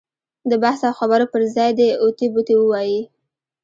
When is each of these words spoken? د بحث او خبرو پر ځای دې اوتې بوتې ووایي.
د 0.49 0.53
بحث 0.63 0.81
او 0.87 0.93
خبرو 0.99 1.25
پر 1.33 1.41
ځای 1.55 1.71
دې 1.79 1.87
اوتې 2.03 2.27
بوتې 2.33 2.55
ووایي. 2.57 3.01